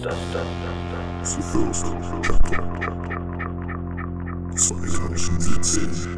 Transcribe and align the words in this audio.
Zu 0.00 1.42
Fürst, 1.42 1.86
Chapter. 2.22 2.62
2017. 4.54 6.17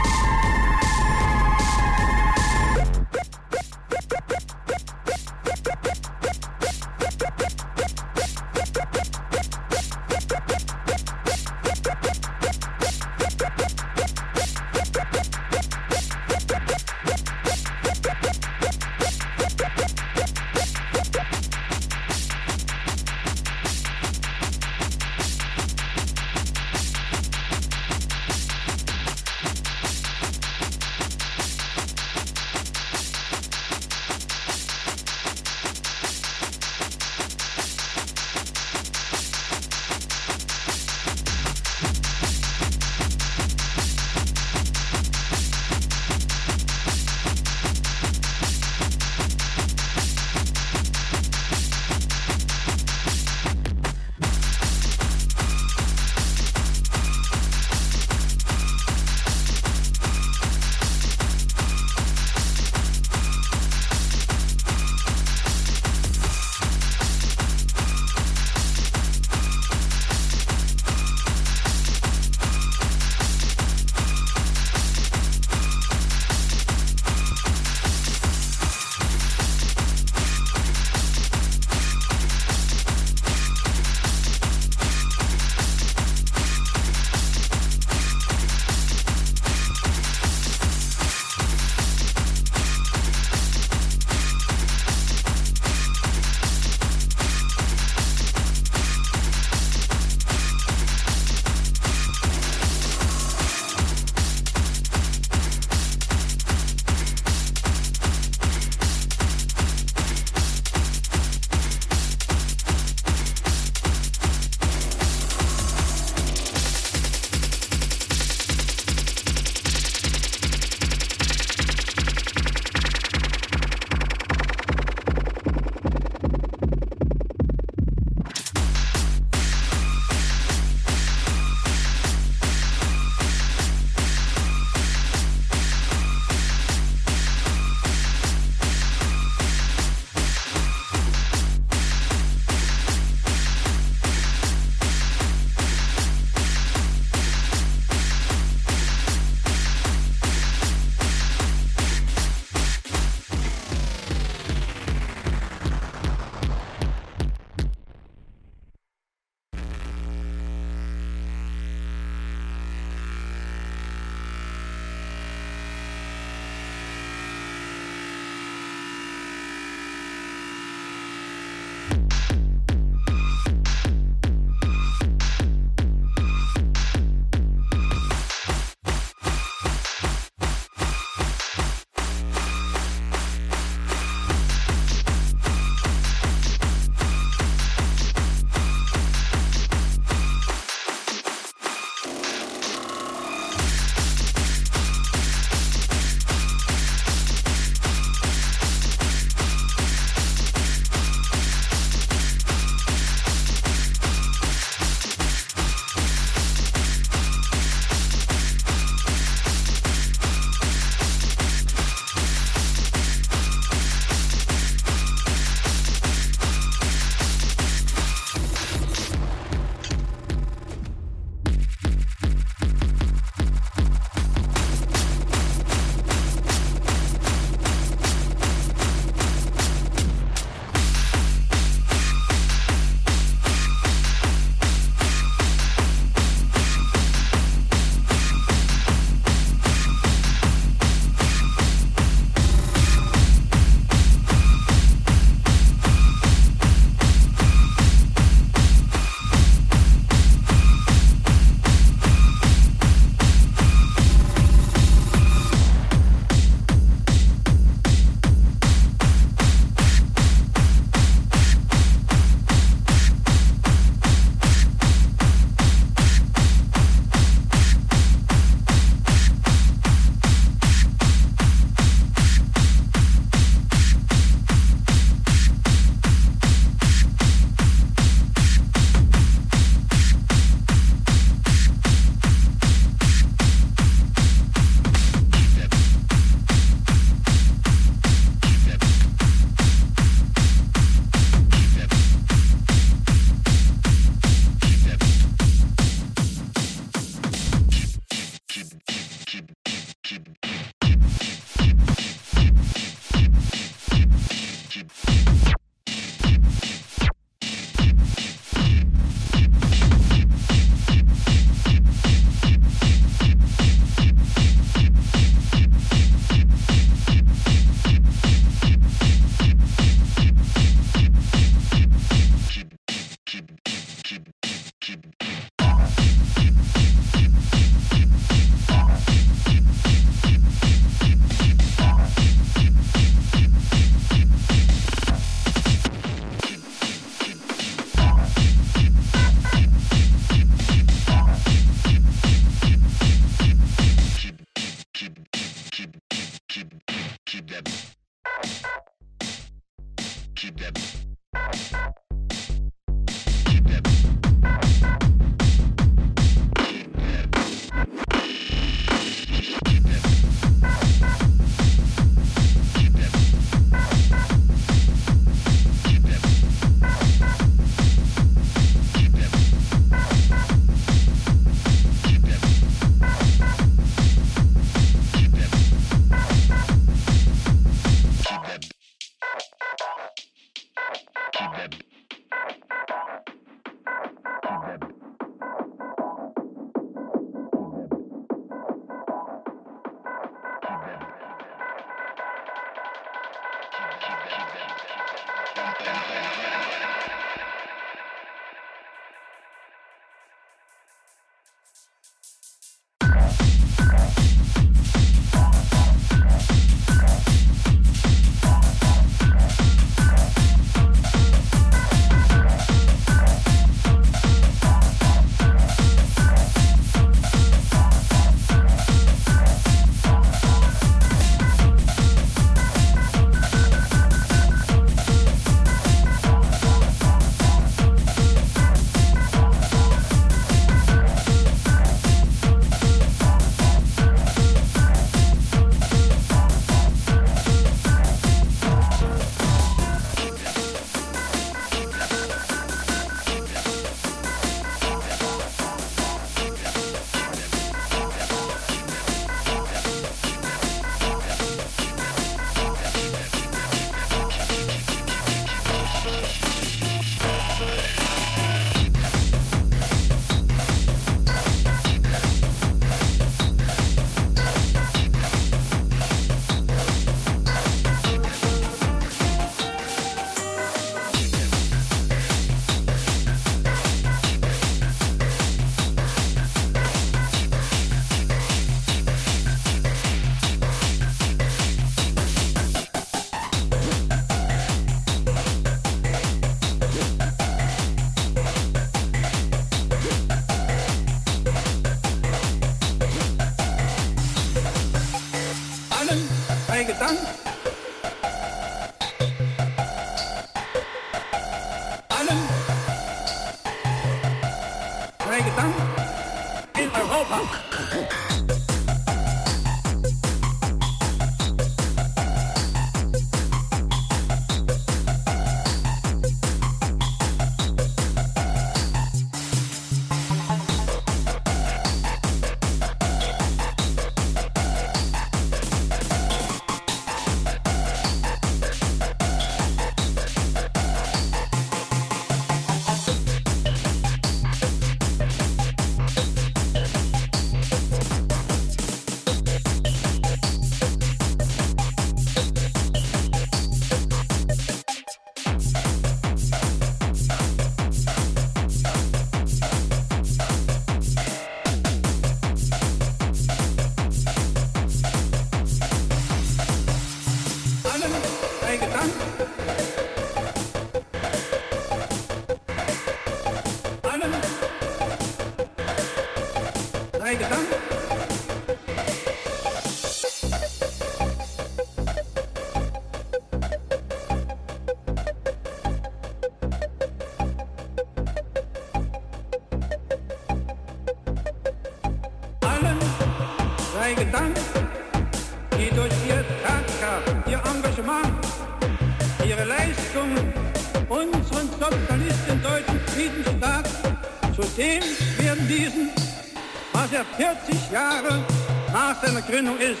Gründung 599.42 599.78
ist 599.78 600.00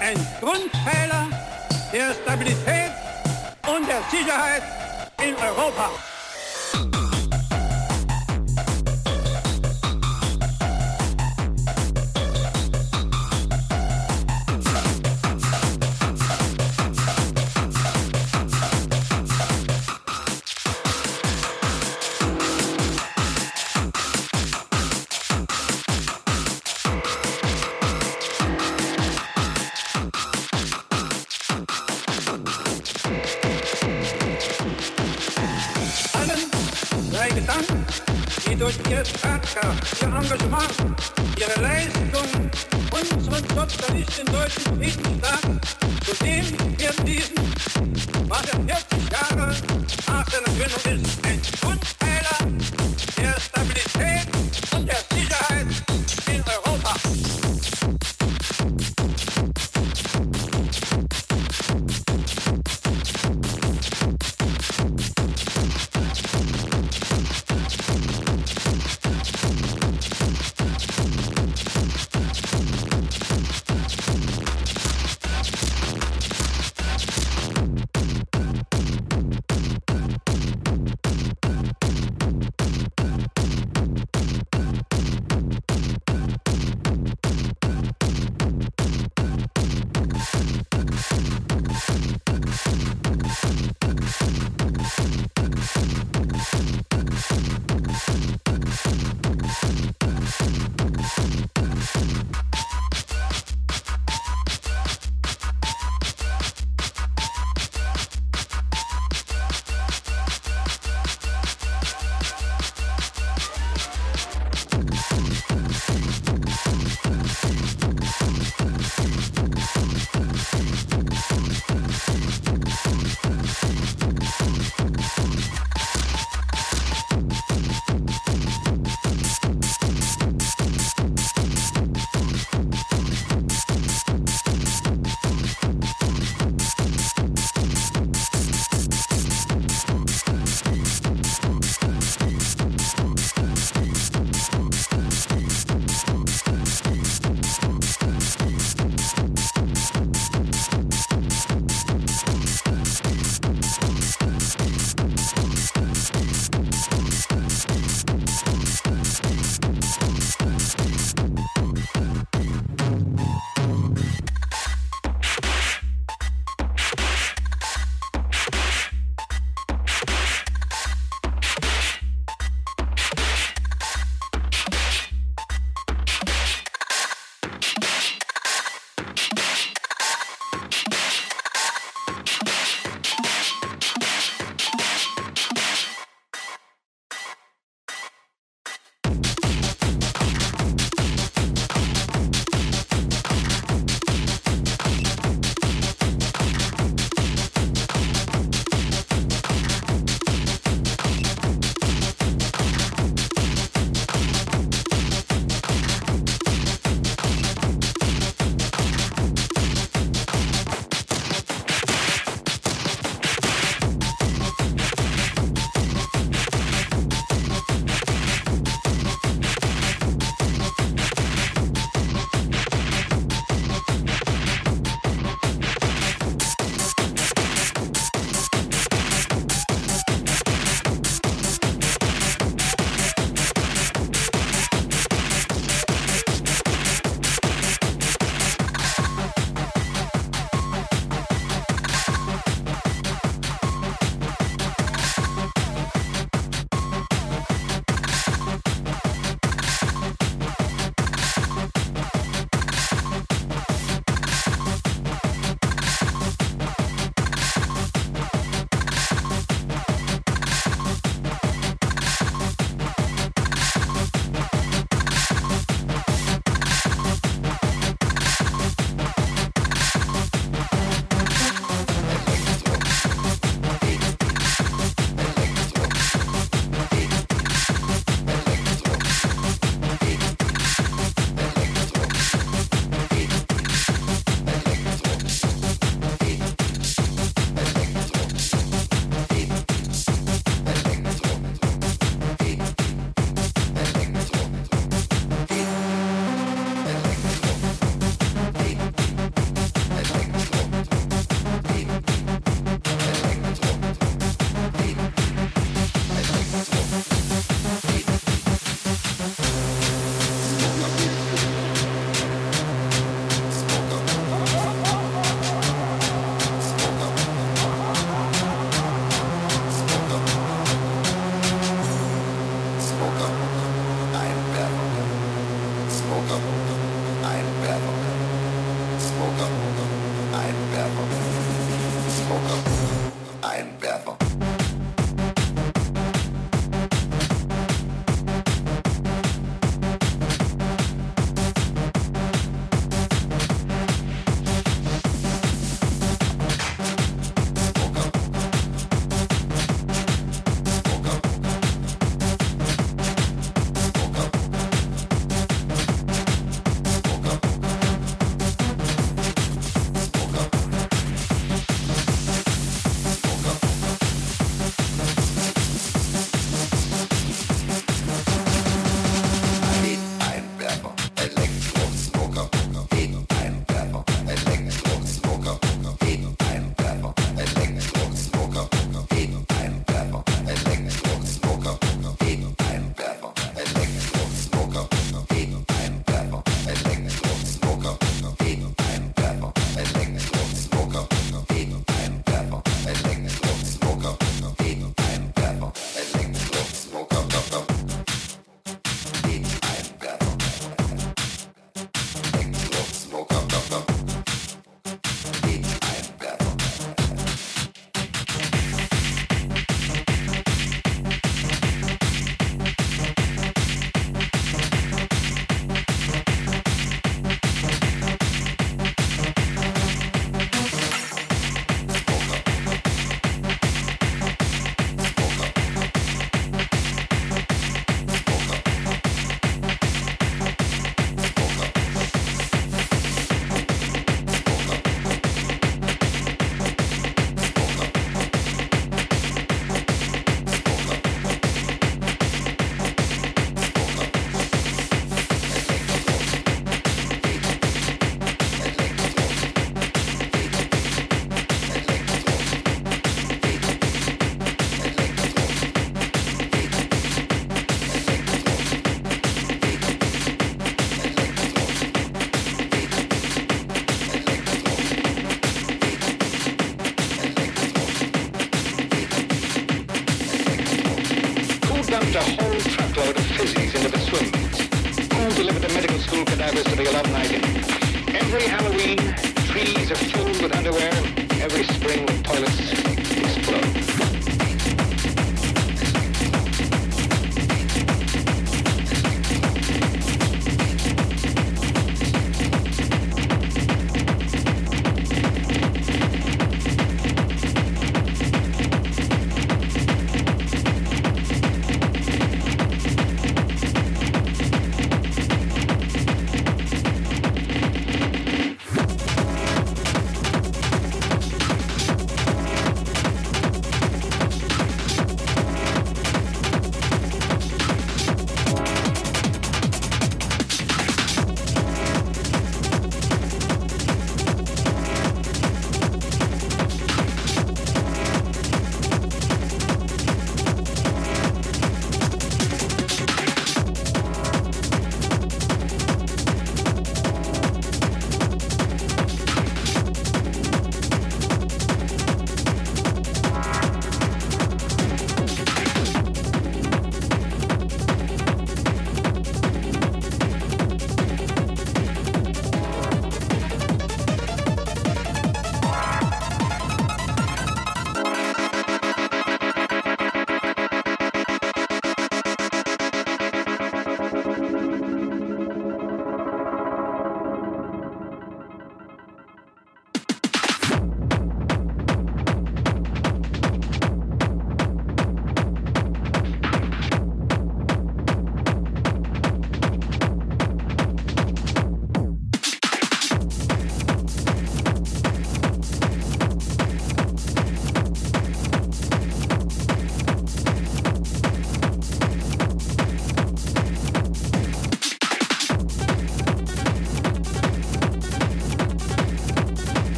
ein 0.00 0.16
Grundpfeiler 0.40 1.28
der 1.92 2.14
Stabilität 2.14 2.92
und 3.68 3.86
der 3.88 4.02
Sicherheit 4.10 4.62
in 5.22 5.34
Europa. 5.36 5.90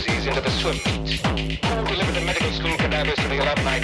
feces 0.00 0.26
into 0.26 0.40
the 0.40 0.50
swim 0.50 0.76
meet. 1.34 1.62
Who 1.64 1.84
delivered 1.84 2.14
the 2.14 2.24
medical 2.24 2.50
school 2.52 2.76
cadavers 2.78 3.16
to 3.16 3.28
the 3.28 3.38
alumni 3.42 3.78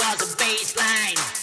was 0.00 0.22
a 0.22 0.36
baseline. 0.36 1.39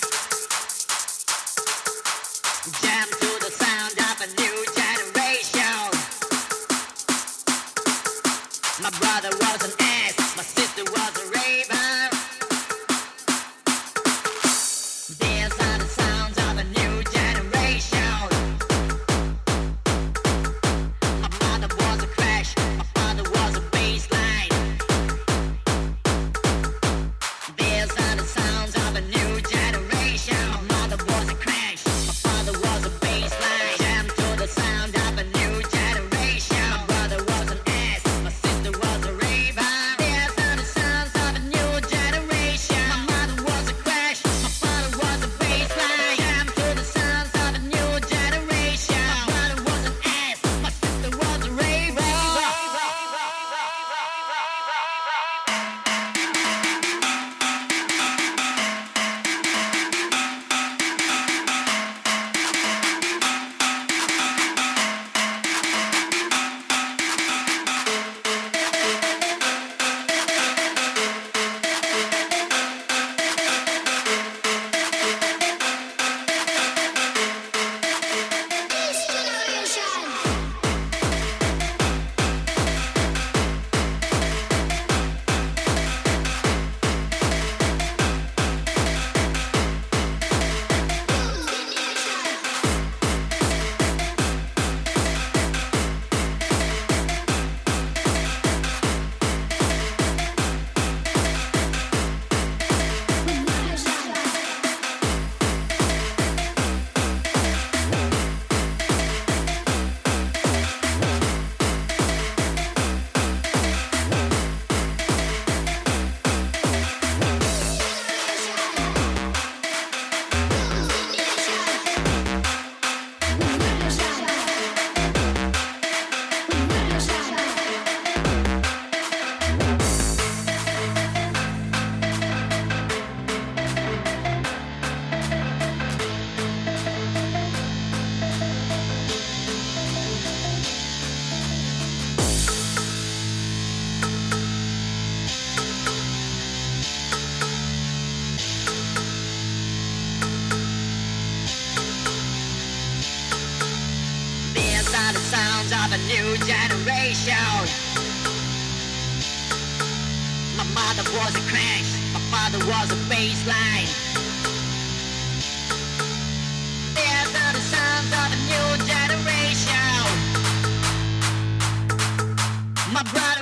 Sounds 173.05 173.36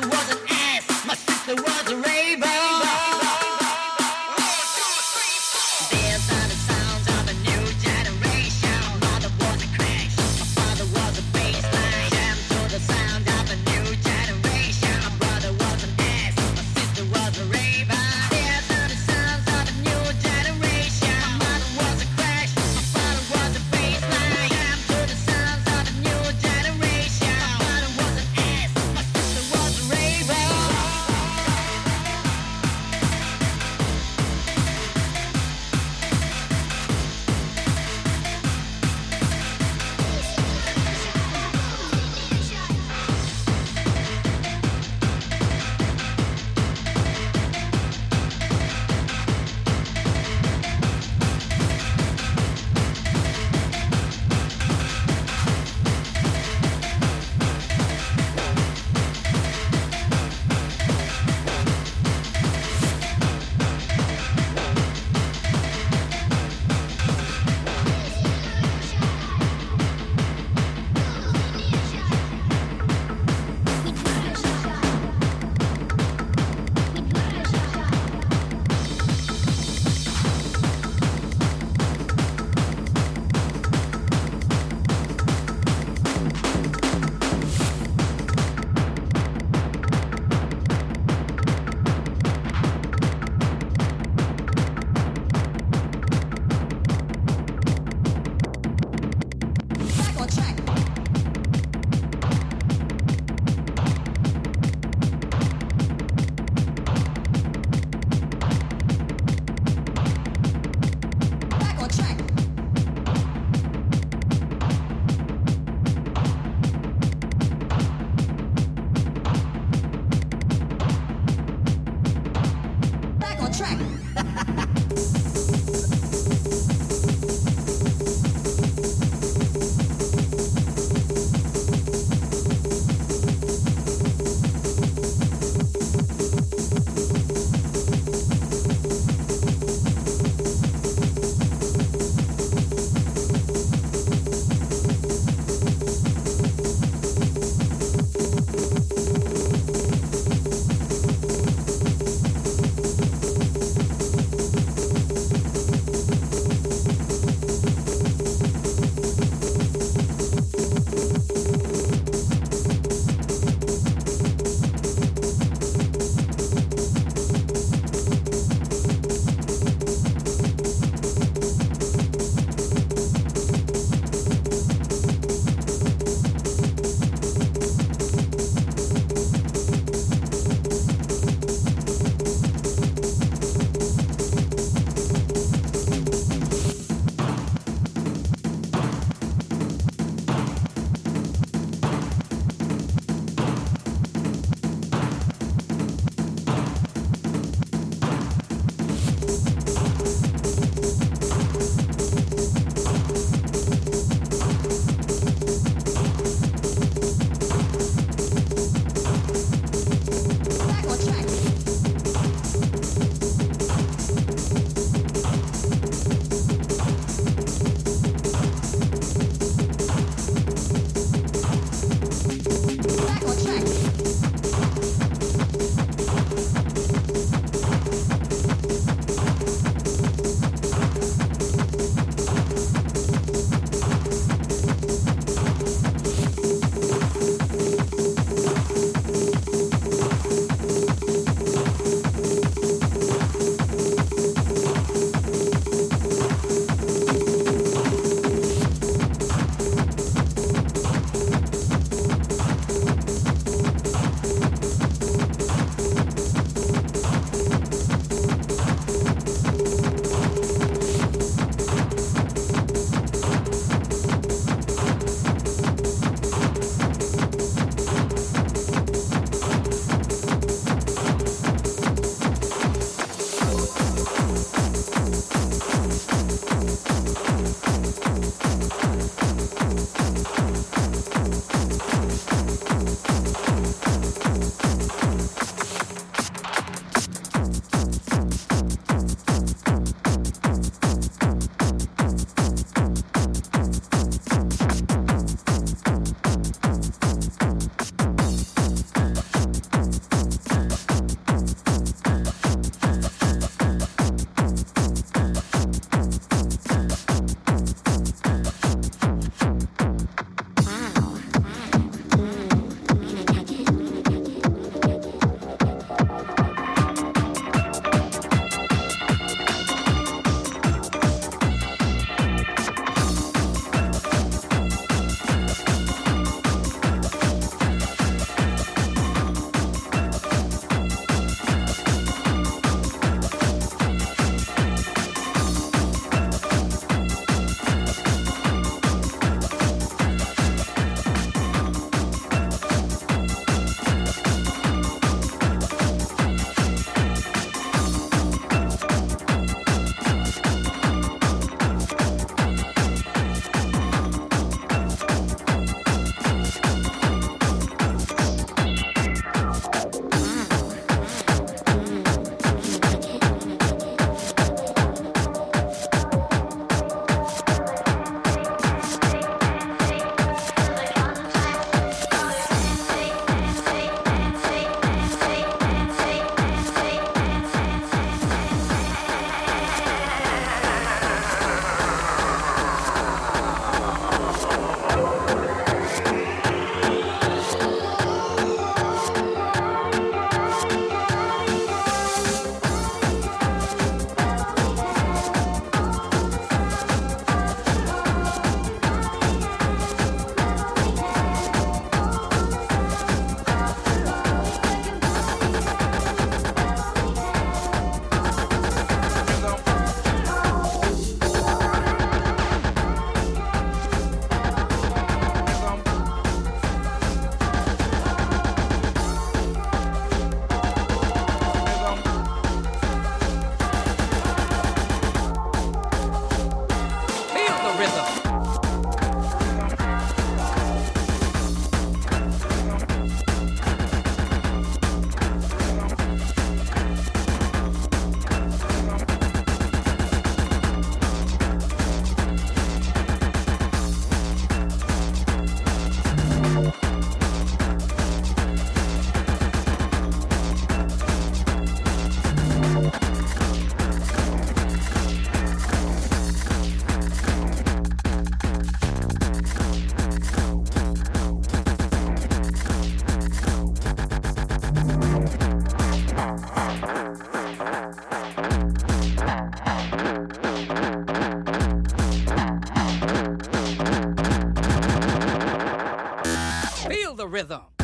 rhythm. 477.36 477.75